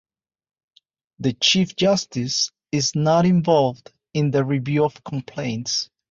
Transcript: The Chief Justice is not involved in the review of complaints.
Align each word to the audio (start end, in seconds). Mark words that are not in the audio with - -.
The 1.19 1.33
Chief 1.33 1.75
Justice 1.75 2.51
is 2.71 2.95
not 2.95 3.27
involved 3.27 3.93
in 4.15 4.31
the 4.31 4.43
review 4.43 4.83
of 4.83 5.03
complaints. 5.03 5.91